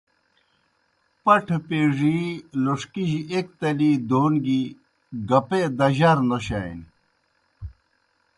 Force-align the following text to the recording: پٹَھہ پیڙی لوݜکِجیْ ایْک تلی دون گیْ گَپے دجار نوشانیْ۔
پٹَھہ 1.23 1.57
پیڙی 1.67 2.19
لوݜکِجیْ 2.63 3.21
ایْک 3.33 3.47
تلی 3.59 3.91
دون 4.09 4.33
گیْ 4.45 4.61
گَپے 5.29 5.61
دجار 5.77 6.17
نوشانیْ۔ 6.29 6.85